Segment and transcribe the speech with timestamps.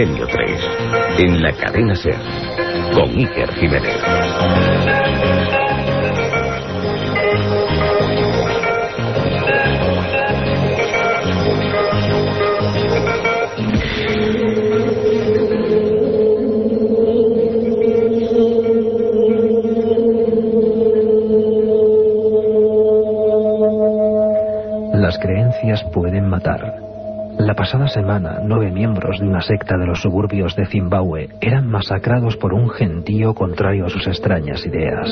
[0.00, 0.68] Milenio 3,
[1.18, 2.14] en la cadena SER,
[2.94, 3.96] con Iker Jiménez.
[24.94, 26.69] Las creencias pueden matar.
[27.50, 32.36] La pasada semana, nueve miembros de una secta de los suburbios de Zimbabue eran masacrados
[32.36, 35.08] por un gentío contrario a sus extrañas ideas.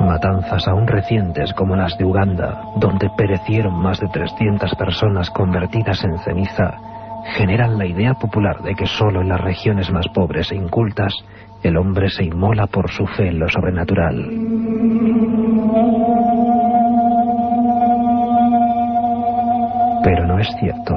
[0.00, 6.16] Matanzas aún recientes como las de Uganda, donde perecieron más de 300 personas convertidas en
[6.20, 6.78] ceniza,
[7.36, 11.12] generan la idea popular de que solo en las regiones más pobres e incultas
[11.62, 14.30] el hombre se inmola por su fe en lo sobrenatural.
[20.02, 20.94] Pero no es cierto.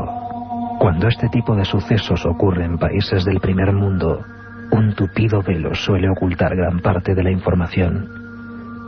[0.80, 4.24] Cuando este tipo de sucesos ocurre en países del primer mundo,
[4.72, 8.08] un tupido velo suele ocultar gran parte de la información.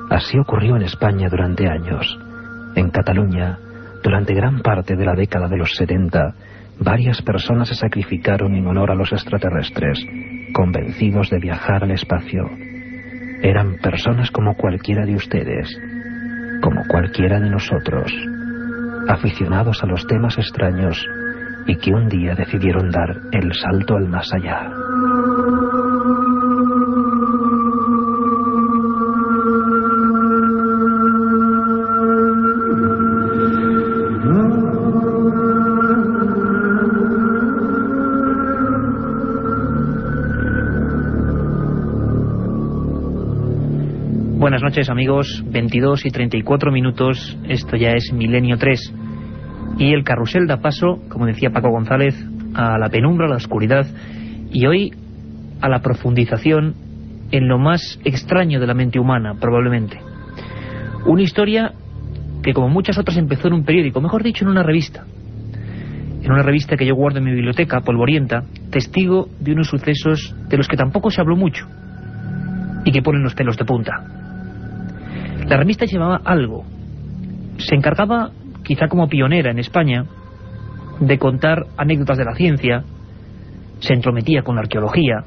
[0.10, 2.18] Así ocurrió en España durante años.
[2.76, 3.58] En Cataluña,
[4.04, 6.34] durante gran parte de la década de los 70,
[6.80, 10.00] varias personas se sacrificaron en honor a los extraterrestres,
[10.54, 12.50] convencidos de viajar al espacio.
[13.42, 15.78] Eran personas como cualquiera de ustedes,
[16.62, 18.12] como cualquiera de nosotros,
[19.08, 20.98] aficionados a los temas extraños
[21.66, 24.70] y que un día decidieron dar el salto al más allá.
[44.74, 48.92] Noches amigos, 22 y 34 minutos, esto ya es Milenio 3
[49.78, 52.16] y el carrusel da paso, como decía Paco González,
[52.56, 53.86] a la penumbra, a la oscuridad
[54.52, 54.92] y hoy
[55.62, 56.74] a la profundización
[57.30, 60.00] en lo más extraño de la mente humana, probablemente.
[61.06, 61.74] Una historia
[62.42, 65.06] que como muchas otras empezó en un periódico, mejor dicho en una revista.
[66.24, 68.42] En una revista que yo guardo en mi biblioteca, polvorienta,
[68.72, 71.68] testigo de unos sucesos de los que tampoco se habló mucho
[72.86, 74.23] y que ponen los pelos de punta.
[75.48, 76.64] La revista llevaba algo.
[77.58, 78.32] Se encargaba,
[78.64, 80.06] quizá como pionera en España,
[81.00, 82.84] de contar anécdotas de la ciencia,
[83.80, 85.26] se entrometía con la arqueología,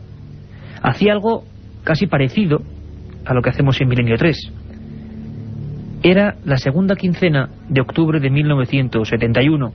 [0.82, 1.44] hacía algo
[1.84, 2.62] casi parecido
[3.24, 4.52] a lo que hacemos en Milenio 3.
[6.02, 9.72] Era la segunda quincena de octubre de 1971.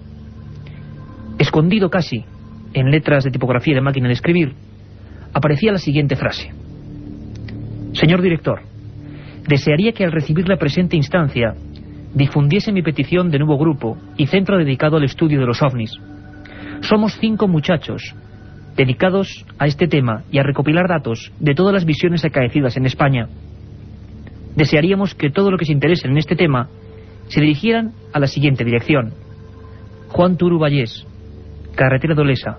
[1.37, 2.25] Escondido casi
[2.73, 4.53] en letras de tipografía de máquina de escribir,
[5.33, 6.51] aparecía la siguiente frase.
[7.93, 8.61] Señor director,
[9.47, 11.55] desearía que al recibir la presente instancia
[12.13, 15.91] difundiese mi petición de nuevo grupo y centro dedicado al estudio de los ovnis.
[16.81, 18.15] Somos cinco muchachos
[18.75, 23.27] dedicados a este tema y a recopilar datos de todas las visiones acaecidas en España.
[24.55, 26.69] Desearíamos que todo lo que se interese en este tema
[27.27, 29.13] se dirigieran a la siguiente dirección.
[30.09, 31.05] Juan Turu Vallés,
[31.75, 32.57] Carretera de Olesa,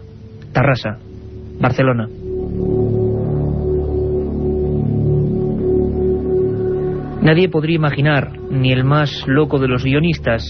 [0.52, 0.98] Tarrasa,
[1.60, 2.08] Barcelona.
[7.22, 10.42] Nadie podría imaginar, ni el más loco de los guionistas,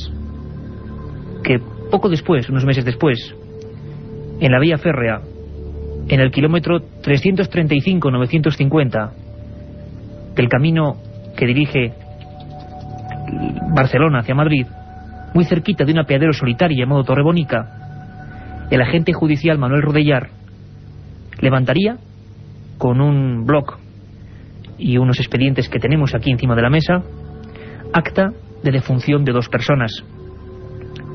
[1.44, 1.60] que
[1.90, 3.36] poco después, unos meses después,
[4.40, 5.20] en la vía férrea,
[6.08, 9.10] en el kilómetro 335-950
[10.34, 10.96] del camino
[11.36, 11.92] que dirige
[13.74, 14.66] Barcelona hacia Madrid,
[15.34, 20.30] muy cerquita de un apeadero solitario llamado Torrebonica, el agente judicial Manuel Rodellar
[21.38, 21.98] levantaría
[22.78, 23.81] con un bloc
[24.82, 27.02] y unos expedientes que tenemos aquí encima de la mesa,
[27.92, 28.32] acta
[28.62, 29.92] de defunción de dos personas.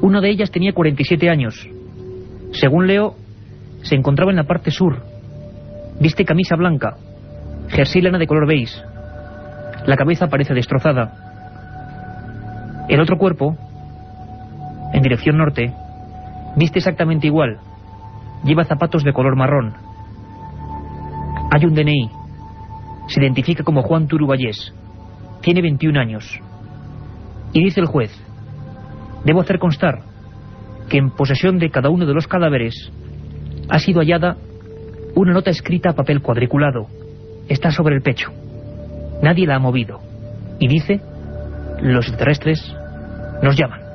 [0.01, 1.67] Una de ellas tenía 47 años.
[2.53, 3.15] Según leo,
[3.81, 5.03] se encontraba en la parte sur.
[5.99, 6.95] Viste camisa blanca,
[7.69, 8.79] jersey lana de color beige.
[9.85, 12.85] La cabeza parece destrozada.
[12.87, 13.57] El otro cuerpo,
[14.93, 15.73] en dirección norte,
[16.55, 17.57] viste exactamente igual.
[18.45, 19.73] Lleva zapatos de color marrón.
[21.51, 22.16] Hay un DNI
[23.07, 24.73] se identifica como Juan Turuballés.
[25.41, 26.39] Tiene 21 años.
[27.53, 28.11] Y dice el juez,
[29.23, 30.01] debo hacer constar
[30.89, 32.91] que en posesión de cada uno de los cadáveres
[33.69, 34.37] ha sido hallada
[35.15, 36.87] una nota escrita a papel cuadriculado.
[37.49, 38.31] Está sobre el pecho.
[39.21, 39.99] Nadie la ha movido.
[40.59, 41.01] Y dice,
[41.81, 42.75] los extraterrestres
[43.41, 43.86] nos llaman.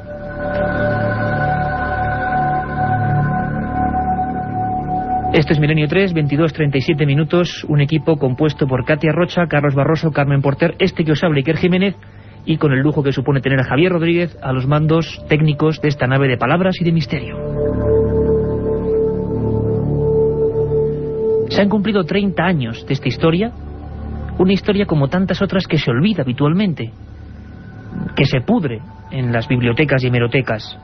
[5.33, 10.11] Esto es Milenio 3, 22, 37 minutos, un equipo compuesto por Katia Rocha, Carlos Barroso,
[10.11, 11.97] Carmen Porter, este que os habla Iker Jiménez
[12.45, 15.89] y con el lujo que supone tener a Javier Rodríguez a los mandos técnicos de
[15.89, 17.39] esta nave de palabras y de misterio.
[21.49, 23.53] Se han cumplido 30 años de esta historia,
[24.39, 26.93] una historia como tantas otras que se olvida habitualmente,
[28.15, 30.79] que se pudre en las bibliotecas y hemerotecas,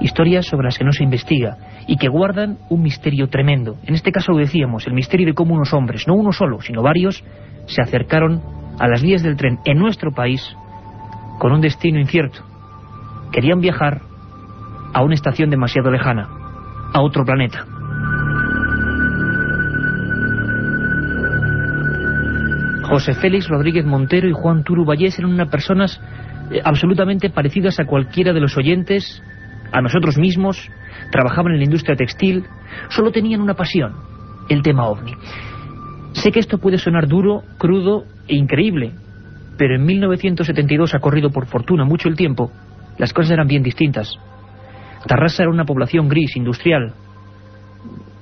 [0.00, 1.56] historias sobre las que no se investiga
[1.86, 3.76] y que guardan un misterio tremendo.
[3.84, 6.82] En este caso lo decíamos, el misterio de cómo unos hombres, no uno solo, sino
[6.82, 7.24] varios,
[7.66, 8.42] se acercaron
[8.78, 10.56] a las vías del tren en nuestro país
[11.38, 12.40] con un destino incierto.
[13.32, 14.00] Querían viajar
[14.92, 16.28] a una estación demasiado lejana,
[16.92, 17.64] a otro planeta.
[22.88, 26.00] José Félix Rodríguez Montero y Juan Turu Vallés eran unas personas
[26.50, 29.22] eh, absolutamente parecidas a cualquiera de los oyentes,
[29.72, 30.70] a nosotros mismos,
[31.10, 32.44] trabajaban en la industria textil,
[32.88, 33.94] solo tenían una pasión,
[34.48, 35.12] el tema ovni.
[36.12, 38.92] Sé que esto puede sonar duro, crudo e increíble,
[39.58, 42.50] pero en 1972 ha corrido por fortuna mucho el tiempo,
[42.98, 44.10] las cosas eran bien distintas.
[45.06, 46.94] Tarrasa era una población gris, industrial,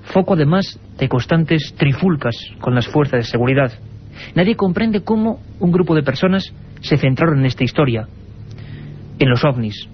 [0.05, 3.73] foco además de constantes trifulcas con las fuerzas de seguridad.
[4.35, 8.07] Nadie comprende cómo un grupo de personas se centraron en esta historia,
[9.19, 9.89] en los ovnis.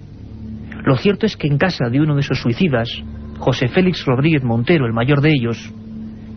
[0.83, 2.89] Lo cierto es que en casa de uno de esos suicidas,
[3.37, 5.71] José Félix Rodríguez Montero, el mayor de ellos,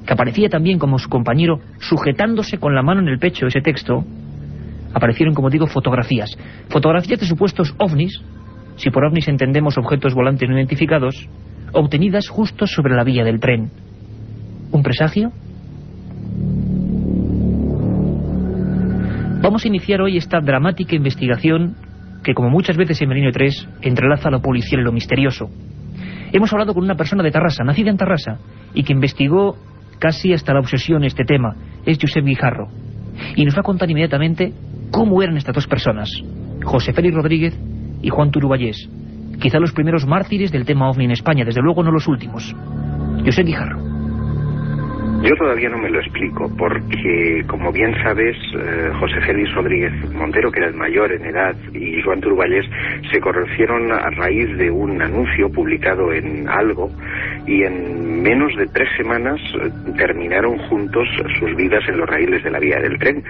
[0.06, 4.05] que aparecía también como su compañero sujetándose con la mano en el pecho ese texto,
[4.93, 6.31] aparecieron, como digo, fotografías.
[6.69, 8.20] Fotografías de supuestos ovnis,
[8.76, 11.29] si por ovnis entendemos objetos volantes no identificados,
[11.73, 13.70] obtenidas justo sobre la vía del tren.
[14.70, 15.32] ¿Un presagio?
[19.43, 21.76] Vamos a iniciar hoy esta dramática investigación
[22.25, 25.49] que, como muchas veces en Merino 3, entrelaza lo policial y lo misterioso.
[26.32, 28.38] Hemos hablado con una persona de Tarrasa, nacida en Tarrasa,
[28.75, 29.56] y que investigó
[30.00, 31.55] casi hasta la obsesión este tema.
[31.87, 32.67] Es Josep Guijarro.
[33.37, 34.53] Y nos va a contar inmediatamente
[34.91, 36.11] cómo eran estas dos personas,
[36.65, 37.56] José Félix Rodríguez
[38.03, 38.88] y Juan Turuballés.
[39.41, 42.55] Quizá los primeros mártires del tema OVNI en España, desde luego no los últimos.
[43.25, 43.94] José Guijarro.
[45.22, 50.50] Yo todavía no me lo explico, porque, como bien sabes, eh, José Félix Rodríguez Montero,
[50.50, 52.66] que era el mayor en edad, y Juan Turballés
[53.11, 56.90] se conocieron a raíz de un anuncio publicado en Algo,
[57.46, 61.08] y en menos de tres semanas eh, terminaron juntos
[61.38, 63.22] sus vidas en los raíles de la vía del tren.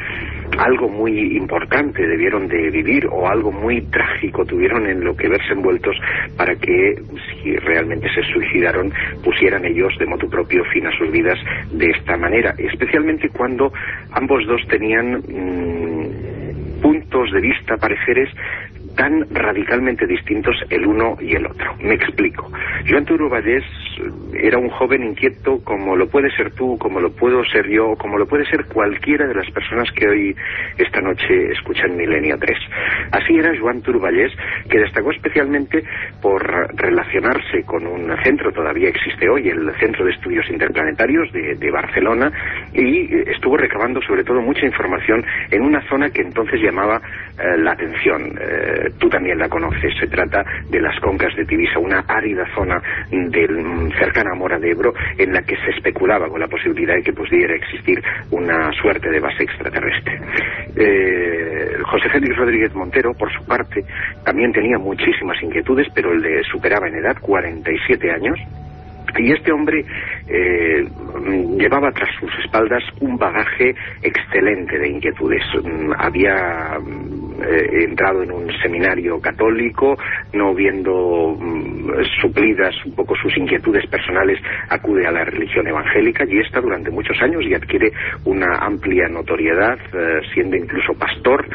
[0.59, 5.53] Algo muy importante debieron de vivir, o algo muy trágico tuvieron en lo que verse
[5.53, 5.97] envueltos
[6.37, 6.95] para que,
[7.43, 8.93] si realmente se suicidaron,
[9.23, 11.39] pusieran ellos de motu propio fin a sus vidas
[11.73, 13.73] de esta manera, especialmente cuando
[14.13, 18.29] ambos dos tenían mm, puntos de vista, pareceres
[18.97, 21.75] tan radicalmente distintos el uno y el otro.
[21.81, 22.51] Me explico.
[22.89, 23.65] Joan Turo Vallés
[24.35, 28.19] era un joven inquieto como lo puede ser tú, como lo puedo ser yo, como
[28.19, 30.37] lo puede ser cualquiera de las personas que hoy,
[30.79, 32.59] esta noche, escuchan Milenio 3.
[33.13, 34.33] Así era Joan Turballés,
[34.69, 35.83] que destacó especialmente
[36.21, 36.43] por
[36.77, 42.31] relacionarse con un centro, todavía existe hoy, el Centro de Estudios Interplanetarios de, Barcelona,
[42.73, 47.01] y estuvo recabando sobre todo mucha información en una zona que entonces llamaba
[47.39, 48.39] eh, la atención.
[48.41, 52.81] Eh, tú también la conoces, se trata de las concas de Tibisa, una árida zona
[53.11, 57.03] del cercana a Mora de Ebro, en la que se especulaba con la posibilidad de
[57.03, 60.21] que pudiera existir una suerte de base extraterrestre.
[60.77, 63.85] Eh, José Félix Rodríguez Montero, por su parte,
[64.25, 68.39] también tenía muchísimas inquietudes, pero le superaba en edad 47 años,
[69.19, 69.85] y este hombre
[70.29, 70.87] eh,
[71.59, 75.43] llevaba tras sus espaldas un bagaje excelente de inquietudes.
[75.63, 79.97] Mm, había mm, eh, entrado en un seminario católico,
[80.33, 81.91] no viendo mm,
[82.21, 87.17] suplidas un poco sus inquietudes personales, acude a la religión evangélica y está durante muchos
[87.23, 87.93] años y adquiere
[88.25, 91.47] una amplia notoriedad, eh, siendo incluso pastor.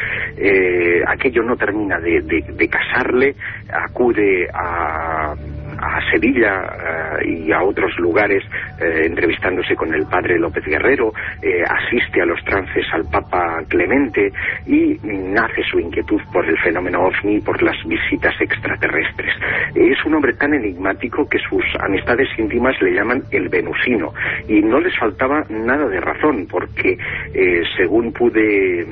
[1.08, 3.36] aquello no termina de casarle,
[3.72, 5.36] acude a
[5.82, 8.44] a Sevilla eh, y a otros lugares
[8.80, 14.32] eh, entrevistándose con el padre López Guerrero, eh, asiste a los trances al Papa Clemente
[14.66, 19.34] y nace su inquietud por el fenómeno ovni, por las visitas extraterrestres.
[19.76, 24.14] Es un hombre tan enigmático que sus amistades íntimas le llaman el venusino
[24.48, 26.98] y no les faltaba nada de razón porque
[27.78, 28.86] según pude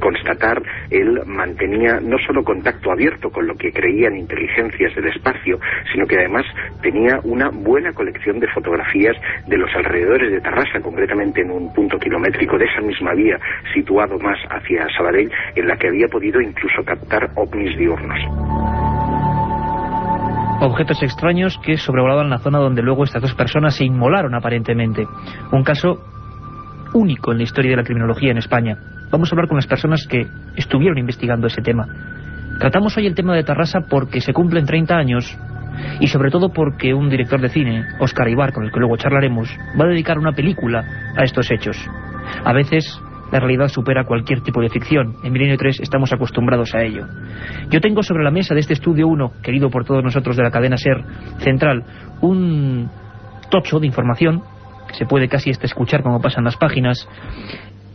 [0.00, 5.58] constatar, él mantenía no solo contacto abierto con lo que creían inteligencias del espacio,
[5.92, 6.44] sino que además
[6.82, 11.98] tenía una buena colección de fotografías de los alrededores de Tarrasa, concretamente en un punto
[11.98, 13.38] kilométrico de esa misma vía,
[13.74, 18.18] situado más hacia Sabadell, en la que había podido incluso captar ovnis diurnos
[20.62, 25.06] objetos extraños que sobrevolaban la zona donde luego estas dos personas se inmolaron aparentemente.
[25.52, 25.98] Un caso
[26.92, 28.76] único en la historia de la criminología en España.
[29.10, 30.26] Vamos a hablar con las personas que
[30.56, 31.86] estuvieron investigando ese tema.
[32.58, 35.38] Tratamos hoy el tema de Tarrasa porque se cumplen 30 años
[35.98, 39.48] y sobre todo porque un director de cine, Oscar Ibar, con el que luego charlaremos,
[39.78, 40.84] va a dedicar una película
[41.16, 41.76] a estos hechos.
[42.44, 43.00] A veces
[43.32, 45.14] la realidad supera cualquier tipo de ficción.
[45.22, 47.06] En Milenio 3 estamos acostumbrados a ello.
[47.70, 50.50] Yo tengo sobre la mesa de este estudio 1, querido por todos nosotros de la
[50.50, 51.02] cadena SER
[51.38, 51.84] Central,
[52.20, 52.90] un
[53.50, 54.42] tocho de información,
[54.92, 57.08] se puede casi hasta escuchar como pasan las páginas,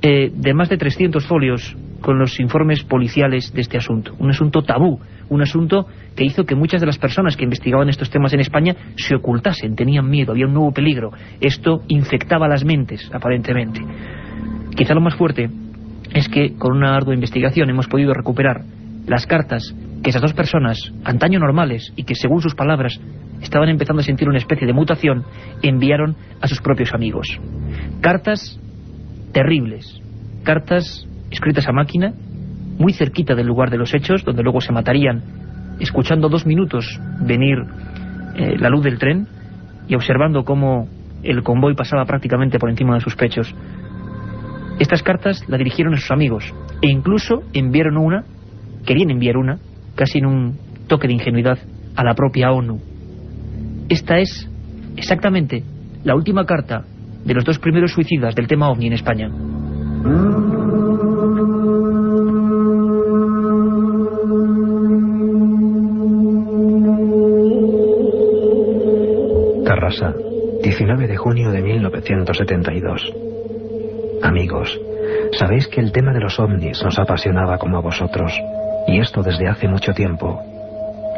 [0.08, 4.14] eh, de más de 300 folios con los informes policiales de este asunto.
[4.20, 8.12] Un asunto tabú, un asunto que hizo que muchas de las personas que investigaban estos
[8.12, 11.10] temas en España se ocultasen, tenían miedo, había un nuevo peligro.
[11.42, 13.82] Esto infectaba las mentes, aparentemente.
[14.76, 15.50] Quizá lo más fuerte
[16.14, 18.62] es que con una ardua investigación hemos podido recuperar
[19.08, 23.02] las cartas que esas dos personas, antaño normales y que según sus palabras
[23.42, 25.24] estaban empezando a sentir una especie de mutación,
[25.64, 27.40] enviaron a sus propios amigos.
[28.02, 28.60] Cartas
[29.36, 30.02] terribles,
[30.44, 32.14] cartas escritas a máquina,
[32.80, 35.22] muy cerquita del lugar de los hechos, donde luego se matarían,
[35.82, 36.86] escuchando dos minutos
[37.20, 37.58] venir
[38.38, 39.28] eh, la luz del tren
[39.90, 40.88] y observando cómo
[41.22, 43.54] el convoy pasaba prácticamente por encima de sus pechos.
[44.80, 48.24] Estas cartas la dirigieron a sus amigos e incluso enviaron una,
[48.86, 49.60] querían enviar una,
[49.96, 51.58] casi en un toque de ingenuidad,
[51.98, 52.80] a la propia ONU.
[53.90, 54.50] Esta es
[54.96, 55.62] exactamente
[56.06, 56.86] la última carta
[57.26, 59.30] de los dos primeros suicidas del tema OVNI en España.
[69.66, 70.14] Tarrasa,
[70.62, 73.14] 19 de junio de 1972.
[74.22, 74.80] Amigos,
[75.38, 78.32] sabéis que el tema de los ovnis nos apasionaba como a vosotros,
[78.88, 80.40] y esto desde hace mucho tiempo.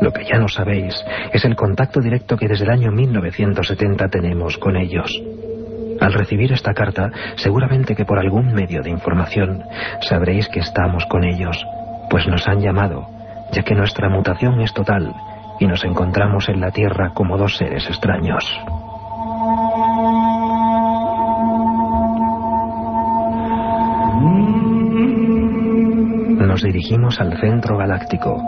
[0.02, 0.94] Lo que ya no sabéis
[1.34, 5.12] es el contacto directo que desde el año 1970 tenemos con ellos.
[6.00, 9.64] Al recibir esta carta, seguramente que por algún medio de información
[10.02, 11.66] sabréis que estamos con ellos,
[12.10, 13.10] pues nos han llamado,
[13.52, 15.14] ya que nuestra mutación es total
[15.60, 18.44] y nos encontramos en la Tierra como dos seres extraños.
[26.58, 28.42] Nos dirigimos al centro galáctico.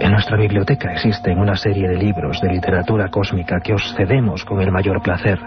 [0.00, 4.62] En nuestra biblioteca existen una serie de libros de literatura cósmica que os cedemos con
[4.62, 5.38] el mayor placer,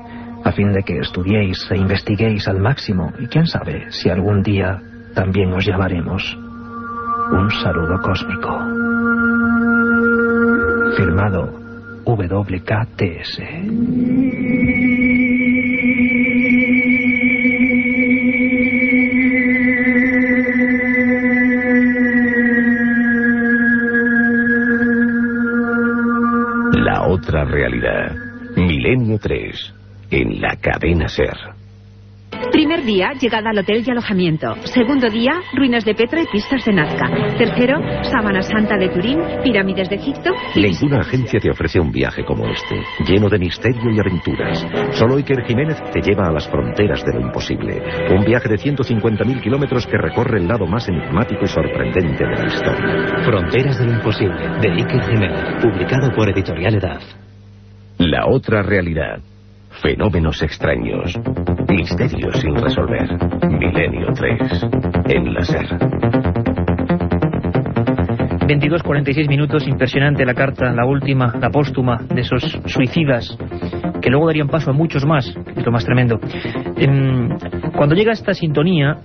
[0.48, 4.82] a fin de que estudiéis e investiguéis al máximo y quién sabe si algún día
[5.14, 6.24] también os llamaremos.
[7.32, 8.54] Un saludo cósmico.
[10.96, 11.52] Firmado
[12.06, 13.42] WKTS.
[26.72, 28.16] La otra realidad.
[28.56, 29.74] Milenio 3.
[30.10, 31.58] En la cadena Ser.
[32.52, 34.56] Primer día, llegada al hotel y alojamiento.
[34.66, 37.10] Segundo día, ruinas de Petra y pistas de Nazca.
[37.38, 40.62] Tercero, Sábana Santa de Turín, pirámides de Egipto y...
[40.62, 44.66] Ninguna agencia te ofrece un viaje como este, lleno de misterio y aventuras.
[44.92, 47.82] Solo Iker Jiménez te lleva a las fronteras de lo imposible.
[48.12, 52.46] Un viaje de 150.000 kilómetros que recorre el lado más enigmático y sorprendente de la
[52.46, 53.24] historia.
[53.26, 57.02] Fronteras de lo imposible, de Iker Jiménez, publicado por Editorial Edad.
[57.98, 59.20] La otra realidad.
[59.82, 61.14] Fenómenos extraños.
[61.70, 63.08] Misterios sin resolver.
[63.48, 64.66] Milenio 3.
[65.10, 65.68] En la SER.
[68.48, 73.38] 22.46 minutos, impresionante la carta, la última, la póstuma de esos suicidas,
[74.02, 76.18] que luego darían paso a muchos más, lo más tremendo.
[76.78, 77.30] Em,
[77.76, 79.00] cuando llega esta sintonía,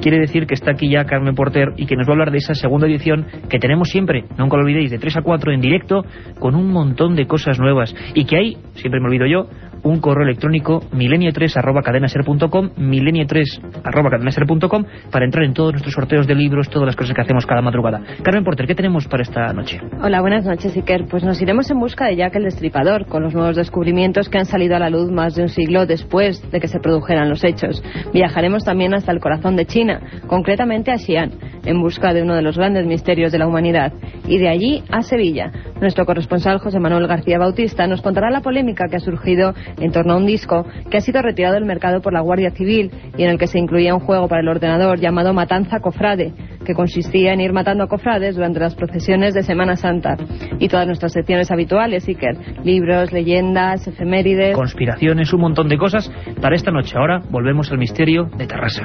[0.00, 2.38] quiere decir que está aquí ya Carmen Porter y que nos va a hablar de
[2.38, 6.04] esa segunda edición que tenemos siempre, nunca lo olvidéis, de 3 a 4 en directo,
[6.38, 7.94] con un montón de cosas nuevas.
[8.14, 9.48] Y que hay, siempre me olvido yo,
[9.86, 16.26] un correo electrónico milenio3 arroba cadenaser.com milenio3 arroba cadenaser.com para entrar en todos nuestros sorteos
[16.26, 18.02] de libros, todas las cosas que hacemos cada madrugada.
[18.22, 19.80] Carmen Porter, ¿qué tenemos para esta noche?
[20.02, 21.06] Hola, buenas noches, Iker.
[21.08, 24.44] Pues nos iremos en busca de Jack el Destripador, con los nuevos descubrimientos que han
[24.44, 27.82] salido a la luz más de un siglo después de que se produjeran los hechos.
[28.12, 31.30] Viajaremos también hasta el corazón de China, concretamente a Xi'an,
[31.64, 33.92] en busca de uno de los grandes misterios de la humanidad.
[34.26, 35.52] Y de allí a Sevilla.
[35.80, 40.14] Nuestro corresponsal José Manuel García Bautista nos contará la polémica que ha surgido en torno
[40.14, 43.30] a un disco que ha sido retirado del mercado por la Guardia Civil y en
[43.30, 46.32] el que se incluía un juego para el ordenador llamado Matanza Cofrade,
[46.64, 50.16] que consistía en ir matando a cofrades durante las procesiones de Semana Santa.
[50.58, 54.56] Y todas nuestras secciones habituales, Iker, libros, leyendas, efemérides...
[54.56, 56.96] Conspiraciones, un montón de cosas para esta noche.
[56.96, 58.84] Ahora volvemos al misterio de Terrassa.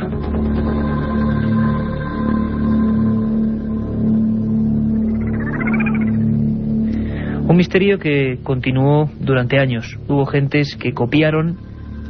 [7.51, 9.99] Un misterio que continuó durante años.
[10.07, 11.57] Hubo gentes que copiaron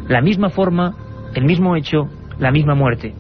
[0.07, 0.93] la misma forma,
[1.33, 2.03] el mismo hecho,
[2.38, 3.15] la misma muerte.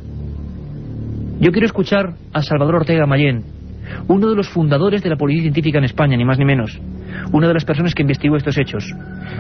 [1.39, 3.43] Yo quiero escuchar a Salvador Ortega Mayén,
[4.07, 6.79] uno de los fundadores de la policía científica en España, ni más ni menos.
[7.33, 8.85] Una de las personas que investigó estos hechos.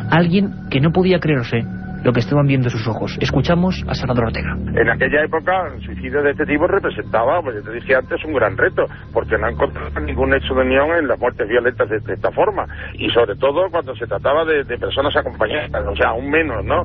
[0.09, 1.59] Alguien que no podía creerse
[2.03, 3.17] lo que estaban viendo sus ojos.
[3.19, 4.55] Escuchamos a Salvador Ortega.
[4.75, 8.33] En aquella época, el suicidio de este tipo representaba, como yo te dije antes, un
[8.33, 12.31] gran reto, porque no encontraba ningún hecho de unión en las muertes violentas de, esta
[12.31, 12.65] forma.
[12.93, 16.83] Y sobre todo cuando se trataba de, personas acompañadas, o sea, aún menos, ¿no?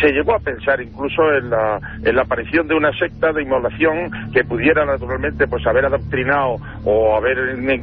[0.00, 4.10] Se llegó a pensar incluso en la, en la aparición de una secta de inmolación
[4.32, 7.38] que pudiera naturalmente pues haber adoctrinado o haber,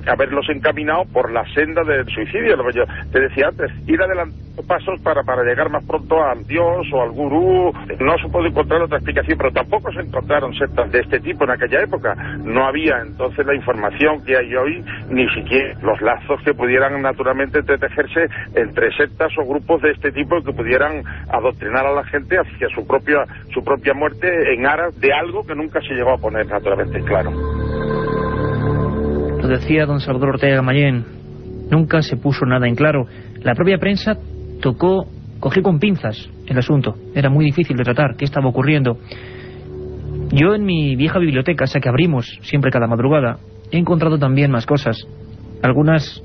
[0.08, 4.46] haberlos encaminado por la senda del suicidio, lo que yo te decía antes, ir adelante
[4.64, 7.72] pasos para, para llegar más pronto al Dios o al gurú.
[8.00, 11.52] No se puede encontrar otra explicación, pero tampoco se encontraron sectas de este tipo en
[11.52, 12.16] aquella época.
[12.44, 17.60] No había entonces la información que hay hoy, ni siquiera los lazos que pudieran naturalmente
[17.60, 22.68] entretejerse entre sectas o grupos de este tipo que pudieran adoctrinar a la gente hacia
[22.70, 26.48] su propia, su propia muerte en aras de algo que nunca se llegó a poner
[26.48, 27.32] naturalmente claro.
[29.42, 31.06] Lo decía don Salvador Ortega Mayén,
[31.70, 33.06] nunca se puso nada en claro.
[33.44, 34.18] La propia prensa
[34.62, 35.06] tocó,
[35.46, 36.96] cogió con pinzas el asunto.
[37.14, 38.98] Era muy difícil de tratar, qué estaba ocurriendo.
[40.32, 43.38] Yo en mi vieja biblioteca, esa que abrimos siempre cada madrugada,
[43.70, 45.08] he encontrado también más cosas.
[45.62, 46.24] Algunas,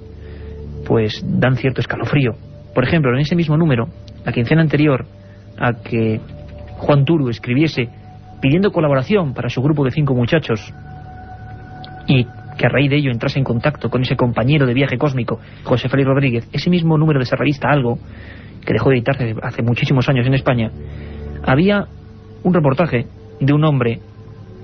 [0.86, 2.30] pues, dan cierto escalofrío.
[2.74, 3.88] Por ejemplo, en ese mismo número,
[4.24, 5.04] la quincena anterior
[5.58, 6.18] a que
[6.78, 7.90] Juan Turu escribiese
[8.40, 10.72] pidiendo colaboración para su grupo de cinco muchachos
[12.06, 12.24] y
[12.56, 15.90] que a raíz de ello entrase en contacto con ese compañero de viaje cósmico, José
[15.90, 17.98] Félix Rodríguez, ese mismo número de esa revista Algo,
[18.64, 20.70] que dejó de editarse hace muchísimos años en España,
[21.44, 21.86] había
[22.42, 23.06] un reportaje
[23.40, 24.00] de un hombre,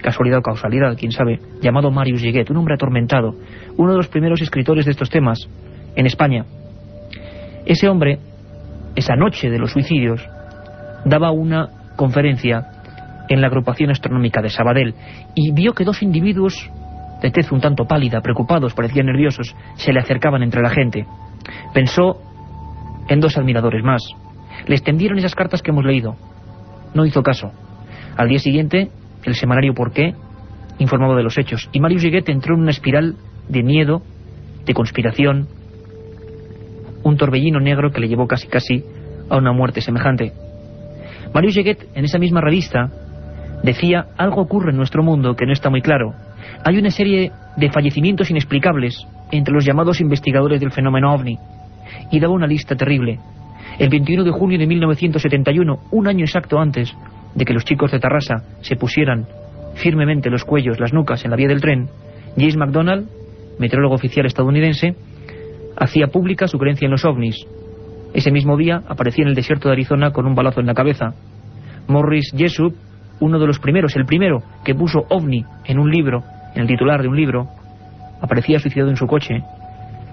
[0.03, 3.35] casualidad o causalidad, quién sabe, llamado Marius Lleguet, un hombre atormentado,
[3.76, 5.49] uno de los primeros escritores de estos temas
[5.95, 6.45] en España.
[7.65, 8.19] Ese hombre,
[8.95, 10.26] esa noche de los suicidios,
[11.05, 12.67] daba una conferencia
[13.29, 14.95] en la agrupación astronómica de Sabadell
[15.35, 16.71] y vio que dos individuos
[17.23, 21.07] de tez un tanto pálida, preocupados, parecían nerviosos, se le acercaban entre la gente.
[21.73, 22.21] Pensó
[23.09, 24.02] en dos admiradores más.
[24.67, 26.17] Le extendieron esas cartas que hemos leído.
[26.95, 27.52] No hizo caso.
[28.17, 28.91] Al día siguiente,
[29.25, 30.15] el semanario Por qué
[30.78, 31.69] informaba de los hechos.
[31.73, 33.17] Y Marius Lleguet entró en una espiral
[33.49, 34.02] de miedo,
[34.65, 35.49] de conspiración,
[37.02, 38.85] un torbellino negro que le llevó casi casi
[39.28, 40.33] a una muerte semejante.
[41.33, 42.91] Marius Lleguet, en esa misma revista,
[43.63, 46.15] decía, algo ocurre en nuestro mundo que no está muy claro,
[46.65, 51.39] hay una serie de fallecimientos inexplicables entre los llamados investigadores del fenómeno OVNI,
[52.11, 53.19] y daba una lista terrible.
[53.79, 56.95] El 21 de junio de 1971, un año exacto antes
[57.35, 59.27] de que los chicos de Tarrasa se pusieran
[59.75, 61.89] firmemente los cuellos, las nucas en la vía del tren,
[62.37, 63.09] James McDonald,
[63.59, 64.97] meteorólogo oficial estadounidense,
[65.77, 67.47] hacía pública su creencia en los ovnis.
[68.15, 71.15] Ese mismo día aparecía en el desierto de Arizona con un balazo en la cabeza.
[71.87, 72.75] Morris Jessup,
[73.21, 77.03] uno de los primeros, el primero que puso ovni en un libro, en el titular
[77.03, 77.49] de un libro,
[78.21, 79.43] aparecía suicidado en su coche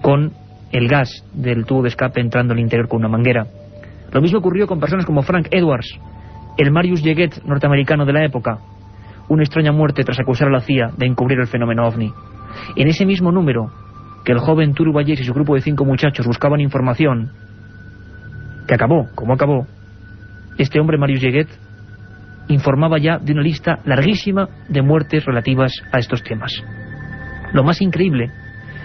[0.02, 0.32] con
[0.72, 3.46] el gas del tubo de escape entrando al interior con una manguera.
[4.12, 5.98] Lo mismo ocurrió con personas como Frank Edwards,
[6.56, 8.58] el Marius Yeguet norteamericano de la época,
[9.28, 12.12] una extraña muerte tras acusar a la CIA de encubrir el fenómeno OVNI.
[12.76, 13.70] En ese mismo número,
[14.24, 17.30] que el joven Turu y su grupo de cinco muchachos buscaban información,
[18.66, 19.66] que acabó, como acabó,
[20.58, 21.48] este hombre Marius Yeguet
[22.48, 26.52] informaba ya de una lista larguísima de muertes relativas a estos temas.
[27.52, 28.30] Lo más increíble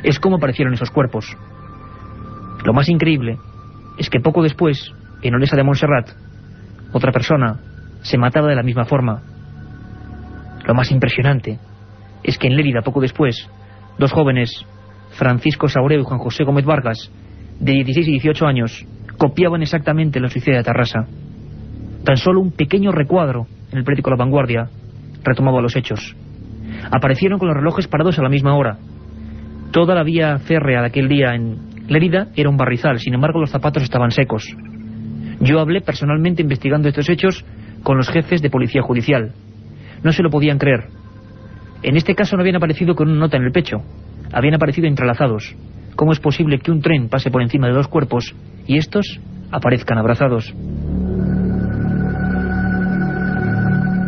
[0.04, 1.38] es cómo aparecieron esos cuerpos.
[2.66, 3.38] Lo más increíble
[3.98, 4.92] es que poco después,
[5.22, 6.10] en Olesa de Montserrat,
[6.92, 7.60] otra persona
[8.02, 9.22] se mataba de la misma forma.
[10.66, 11.60] Lo más impresionante
[12.24, 13.50] es que en Lérida, poco después,
[13.98, 14.66] dos jóvenes,
[15.12, 17.12] Francisco Saureo y Juan José Gómez Vargas,
[17.60, 18.86] de 16 y 18 años,
[19.18, 21.06] copiaban exactamente la suicidio de Tarrasa.
[22.04, 24.70] Tan solo un pequeño recuadro en el periódico La Vanguardia
[25.24, 26.16] retomaba los hechos.
[26.92, 28.78] Aparecieron con los relojes parados a la misma hora.
[29.72, 33.50] Toda la vía férrea de aquel día en Lerida era un barrizal, sin embargo los
[33.50, 34.46] zapatos estaban secos.
[35.42, 37.44] Yo hablé personalmente investigando estos hechos
[37.84, 39.34] con los jefes de policía judicial.
[40.04, 40.86] No se lo podían creer.
[41.82, 43.78] En este caso no habían aparecido con una nota en el pecho,
[44.32, 45.56] habían aparecido entrelazados.
[45.96, 48.36] ¿Cómo es posible que un tren pase por encima de dos cuerpos
[48.68, 49.20] y estos
[49.52, 50.54] aparezcan abrazados?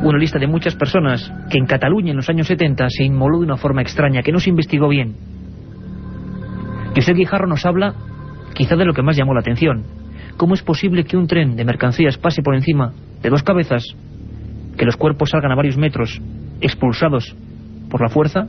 [0.03, 3.45] una lista de muchas personas que en Cataluña en los años 70 se inmoló de
[3.45, 5.15] una forma extraña, que no se investigó bien.
[6.95, 7.95] José Guijarro nos habla
[8.53, 9.83] quizá de lo que más llamó la atención.
[10.37, 13.83] ¿Cómo es posible que un tren de mercancías pase por encima de dos cabezas,
[14.77, 16.21] que los cuerpos salgan a varios metros,
[16.59, 17.35] expulsados
[17.89, 18.47] por la fuerza,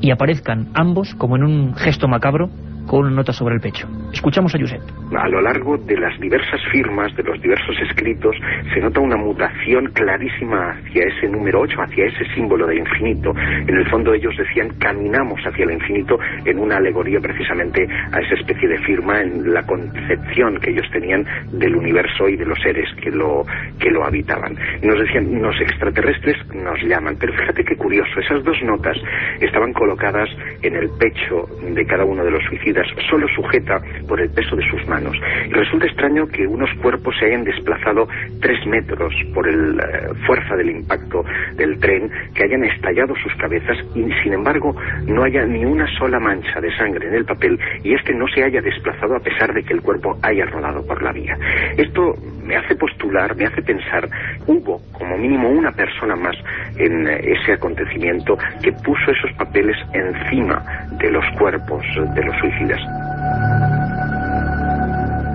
[0.00, 2.50] y aparezcan ambos, como en un gesto macabro,
[2.88, 3.86] con una nota sobre el pecho.
[4.12, 4.80] Escuchamos a Josep.
[5.16, 8.34] A lo largo de las diversas firmas, de los diversos escritos,
[8.72, 13.32] se nota una mutación clarísima hacia ese número 8, hacia ese símbolo de infinito.
[13.36, 18.34] En el fondo ellos decían caminamos hacia el infinito en una alegoría precisamente a esa
[18.34, 22.88] especie de firma en la concepción que ellos tenían del universo y de los seres
[23.02, 23.44] que lo,
[23.78, 24.56] que lo habitaban.
[24.82, 27.16] Y nos decían, los extraterrestres nos llaman.
[27.20, 28.96] Pero fíjate qué curioso, esas dos notas
[29.40, 30.28] estaban colocadas
[30.62, 32.77] en el pecho de cada uno de los suicidas,
[33.08, 35.16] solo sujeta por el peso de sus manos.
[35.48, 38.08] Y resulta extraño que unos cuerpos se hayan desplazado
[38.40, 41.24] tres metros por la eh, fuerza del impacto
[41.56, 44.74] del tren, que hayan estallado sus cabezas y sin embargo
[45.06, 48.44] no haya ni una sola mancha de sangre en el papel y este no se
[48.44, 51.36] haya desplazado a pesar de que el cuerpo haya rodado por la vía.
[51.76, 52.14] Esto
[52.44, 54.08] me hace postular, me hace pensar,
[54.46, 56.36] hubo como mínimo una persona más
[56.78, 60.62] en eh, ese acontecimiento que puso esos papeles encima
[60.98, 62.36] de los cuerpos de los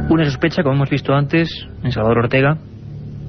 [0.09, 1.49] Una sospecha, como hemos visto antes,
[1.83, 2.57] en Salvador Ortega,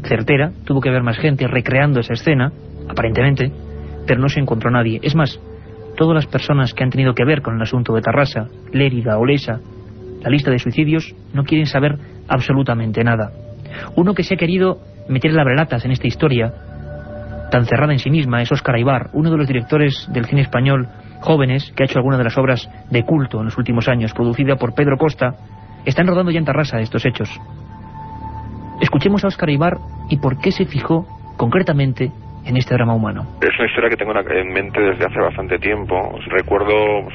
[0.03, 2.53] certera, tuvo que haber más gente recreando esa escena,
[2.89, 3.51] aparentemente,
[4.07, 5.01] pero no se encontró nadie.
[5.03, 5.41] Es más,
[5.97, 9.25] todas las personas que han tenido que ver con el asunto de Tarrasa, Lérida o
[9.25, 9.61] Lesa,
[10.23, 11.97] la lista de suicidios, no quieren saber
[12.29, 13.31] absolutamente nada.
[13.97, 16.53] Uno que se ha querido meter las brelatas en esta historia,
[17.51, 20.89] tan cerrada en sí misma, es Óscar Aibar, uno de los directores del cine español
[21.25, 24.57] jóvenes que ha hecho algunas de las obras de culto en los últimos años, producida
[24.57, 25.35] por Pedro Costa,
[25.85, 27.31] están rodando ya en Tarrasa estos hechos.
[28.81, 29.79] Escuchemos a Óscar Aibar
[30.11, 31.07] y por qué se fijó
[31.37, 32.13] concretamente
[32.47, 33.27] en este drama humano?
[33.41, 36.19] Es una historia que tengo en mente desde hace bastante tiempo.
[36.27, 37.09] Recuerdo,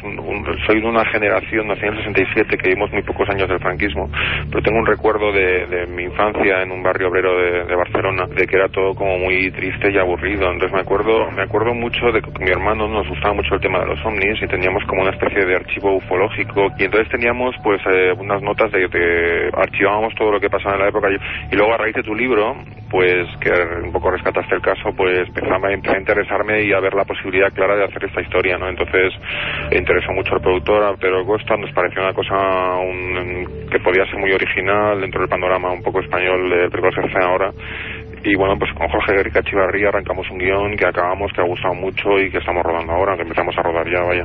[0.65, 4.09] soy de una generación, nací en el 67, que vimos muy pocos años del franquismo,
[4.49, 8.55] pero tengo un recuerdo de, mi infancia en un barrio obrero de, Barcelona, de que
[8.57, 10.51] era todo como muy triste y aburrido.
[10.51, 13.79] Entonces me acuerdo, me acuerdo mucho de que mi hermano nos gustaba mucho el tema
[13.79, 17.81] de los ovnis y teníamos como una especie de archivo ufológico y entonces teníamos pues
[17.85, 21.73] eh, unas notas de que archivábamos todo lo que pasaba en la época y luego
[21.73, 22.55] a raíz de tu libro,
[22.89, 23.51] pues que
[23.83, 27.75] un poco rescataste el caso, pues empezaba a interesarme y a ver la posibilidad clara
[27.75, 28.69] de hacer esta historia, ¿no?
[28.69, 29.13] Entonces
[29.71, 32.35] interesó mucho al productor, a Pedro Costa, nos pareció una cosa
[33.71, 37.23] que podía ser muy original dentro del panorama un poco español de películas que hacen
[37.23, 37.51] ahora
[38.23, 41.73] y bueno, pues con Jorge Guerrica Chivarría arrancamos un guion que acabamos, que ha gustado
[41.73, 44.23] mucho y que estamos rodando ahora, que empezamos a rodar ya, vaya.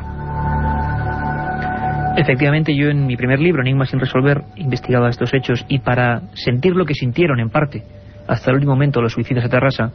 [2.17, 6.75] Efectivamente, yo en mi primer libro, Enigma sin resolver, investigaba estos hechos y para sentir
[6.75, 7.83] lo que sintieron en parte
[8.27, 9.93] hasta el último momento los suicidas de Terrassa,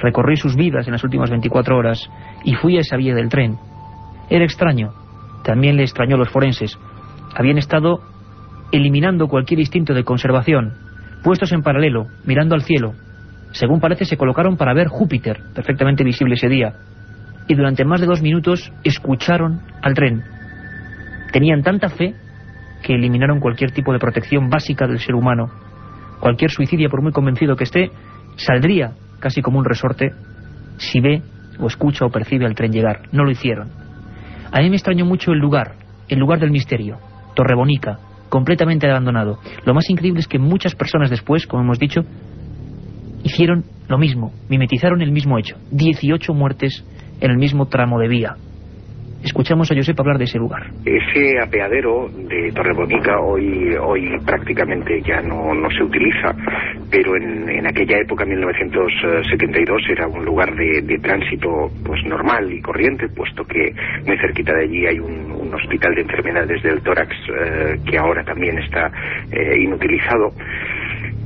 [0.00, 2.10] recorrí sus vidas en las últimas 24 horas
[2.44, 3.58] y fui a esa vía del tren.
[4.28, 4.92] Era extraño.
[5.44, 6.78] También le extrañó a los forenses.
[7.34, 8.00] Habían estado
[8.72, 10.74] eliminando cualquier instinto de conservación,
[11.22, 12.92] puestos en paralelo, mirando al cielo.
[13.52, 16.74] Según parece, se colocaron para ver Júpiter, perfectamente visible ese día.
[17.48, 20.22] Y durante más de dos minutos escucharon al tren.
[21.32, 22.14] Tenían tanta fe
[22.82, 25.50] que eliminaron cualquier tipo de protección básica del ser humano.
[26.20, 27.90] Cualquier suicidio, por muy convencido que esté,
[28.36, 30.12] saldría casi como un resorte,
[30.78, 31.22] si ve
[31.58, 33.02] o escucha o percibe al tren llegar.
[33.12, 33.68] No lo hicieron.
[34.50, 35.74] A mí me extrañó mucho el lugar,
[36.08, 36.98] el lugar del misterio,
[37.34, 39.38] Torrebonica, completamente abandonado.
[39.64, 42.00] Lo más increíble es que muchas personas después, como hemos dicho,
[43.22, 45.56] hicieron lo mismo, mimetizaron el mismo hecho.
[45.70, 46.84] 18 muertes
[47.20, 48.36] en el mismo tramo de vía.
[49.22, 50.62] Escuchamos a Josep hablar de ese lugar.
[50.84, 56.34] Ese apeadero de Torrebonica hoy, hoy prácticamente ya no, no se utiliza,
[56.90, 63.08] pero en, aquella época, 1972, era un lugar de, de, tránsito pues normal y corriente,
[63.08, 63.72] puesto que
[64.06, 68.24] muy cerquita de allí hay un, un hospital de enfermedades del tórax eh, que ahora
[68.24, 68.90] también está
[69.30, 70.32] eh, inutilizado.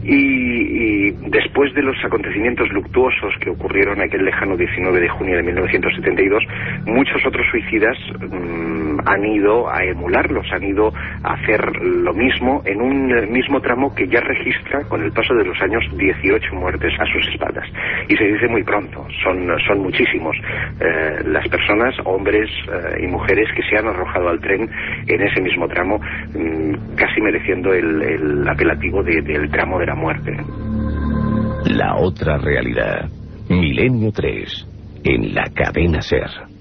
[0.07, 6.45] Y, después de los acontecimientos luctuosos que ocurrieron aquel lejano 19 de junio de 1972,
[6.87, 12.81] muchos otros suicidas mm, han ido a emularlos, han ido a hacer lo mismo en
[12.81, 17.05] un mismo tramo que ya registra con el paso de los años 18 muertes a
[17.07, 17.67] sus espaldas.
[18.09, 20.37] Y se dice muy pronto, son, son muchísimos
[20.81, 24.69] eh, las personas, hombres eh, y mujeres que se han arrojado al tren
[25.07, 30.33] en ese mismo tramo, mm, casi mereciendo el, el apelativo del tramo de la muerte.
[31.67, 33.09] La otra realidad.
[33.49, 34.67] Milenio 3.
[35.05, 36.54] En la cadena Ser.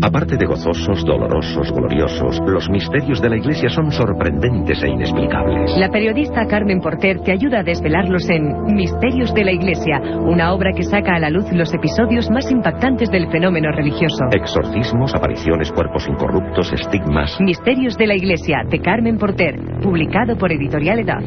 [0.00, 5.76] Aparte de gozosos, dolorosos, gloriosos, los misterios de la Iglesia son sorprendentes e inexplicables.
[5.76, 10.70] La periodista Carmen Porter te ayuda a desvelarlos en Misterios de la Iglesia, una obra
[10.72, 14.24] que saca a la luz los episodios más impactantes del fenómeno religioso.
[14.30, 17.40] Exorcismos, apariciones, cuerpos incorruptos, estigmas.
[17.40, 21.22] Misterios de la Iglesia, de Carmen Porter, publicado por Editorial Edad.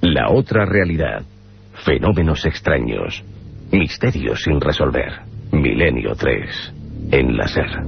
[0.00, 1.22] La otra realidad.
[1.84, 3.22] Fenómenos extraños.
[3.70, 5.12] Misterios sin resolver.
[5.52, 6.81] Milenio 3.
[7.10, 7.82] En la SER.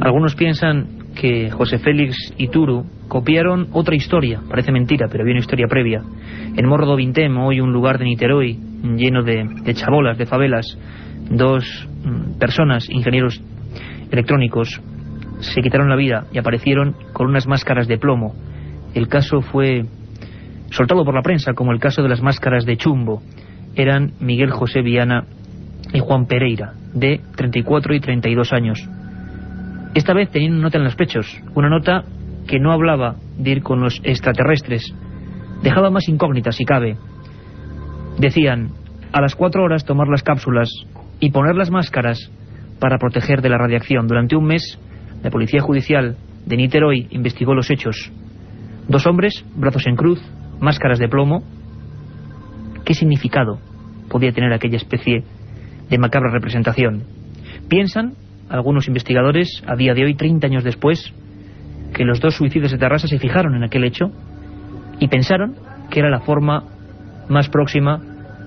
[0.00, 5.40] Algunos piensan que José Félix y Turu copiaron otra historia, parece mentira, pero había una
[5.40, 6.02] historia previa.
[6.56, 8.58] En Morro do Vintem, hoy un lugar de Niterói
[8.96, 10.78] lleno de, de chabolas, de favelas,
[11.30, 11.64] dos
[12.04, 13.40] mm, personas, ingenieros
[14.10, 14.80] electrónicos,
[15.40, 18.34] se quitaron la vida y aparecieron con unas máscaras de plomo.
[18.94, 19.84] El caso fue
[20.70, 23.22] soltado por la prensa como el caso de las máscaras de chumbo.
[23.74, 25.26] Eran Miguel José Viana
[25.92, 28.88] y Juan Pereira, de 34 y 32 años.
[29.94, 32.04] Esta vez tenían una nota en los pechos, una nota
[32.46, 34.94] que no hablaba de ir con los extraterrestres,
[35.62, 36.96] dejaba más incógnitas si cabe.
[38.18, 38.70] Decían,
[39.12, 40.70] a las cuatro horas tomar las cápsulas
[41.20, 42.30] y poner las máscaras
[42.80, 44.06] para proteger de la radiación.
[44.06, 44.78] Durante un mes,
[45.22, 48.10] la Policía Judicial de Niterói investigó los hechos.
[48.88, 50.20] Dos hombres, brazos en cruz,
[50.60, 51.42] máscaras de plomo.
[52.84, 53.60] ¿Qué significado
[54.08, 55.24] podía tener aquella especie
[55.92, 57.04] de macabra representación?
[57.68, 58.14] Piensan
[58.48, 61.12] algunos investigadores, a día de hoy, 30 años después,
[61.94, 64.10] que los dos suicidios de Terrassa se fijaron en aquel hecho
[64.98, 65.54] y pensaron
[65.90, 66.64] que era la forma
[67.28, 68.00] más próxima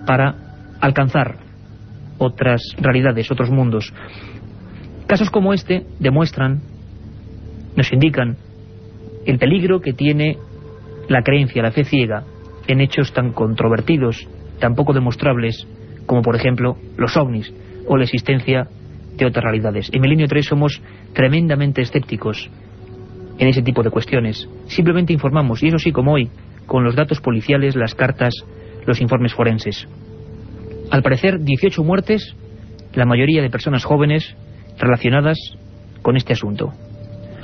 [0.07, 0.35] para
[0.81, 1.35] alcanzar
[2.17, 3.93] otras realidades, otros mundos.
[5.05, 6.61] Casos como este demuestran,
[7.75, 8.37] nos indican,
[9.27, 10.39] el peligro que tiene
[11.09, 12.23] la creencia, la fe ciega,
[12.67, 14.27] en hechos tan controvertidos,
[14.59, 15.67] tan poco demostrables,
[16.05, 17.53] como por ejemplo los ovnis
[17.87, 18.67] o la existencia
[19.15, 19.89] de otras realidades.
[19.93, 20.81] En Milenio 3 somos
[21.13, 22.49] tremendamente escépticos
[23.37, 24.47] en ese tipo de cuestiones.
[24.67, 26.29] Simplemente informamos, y eso sí como hoy,
[26.65, 28.33] con los datos policiales, las cartas,
[28.85, 29.87] los informes forenses.
[30.91, 32.35] Al parecer, 18 muertes,
[32.93, 34.35] la mayoría de personas jóvenes
[34.79, 35.37] relacionadas
[36.01, 36.71] con este asunto.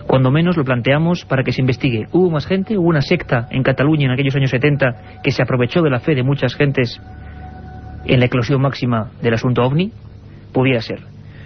[0.08, 2.08] Cuando menos lo planteamos para que se investigue.
[2.12, 2.78] ¿Hubo más gente?
[2.78, 6.15] ¿Hubo una secta en Cataluña en aquellos años 70 que se aprovechó de la fe
[6.15, 7.00] de muchas gentes
[8.05, 9.91] en la eclosión máxima del asunto OVNI?
[10.53, 11.01] Pudiera ser.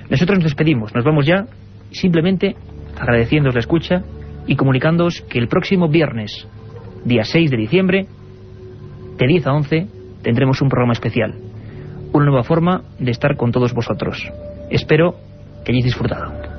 [0.09, 1.45] Nosotros nos despedimos, nos vamos ya,
[1.91, 2.55] simplemente
[2.99, 4.03] agradeciéndoos la escucha
[4.47, 6.47] y comunicándoos que el próximo viernes,
[7.03, 8.07] día 6 de diciembre,
[9.17, 9.87] de 10 a 11,
[10.21, 11.35] tendremos un programa especial.
[12.13, 14.23] Una nueva forma de estar con todos vosotros.
[14.69, 15.15] Espero
[15.63, 16.54] que hayáis disfrutado.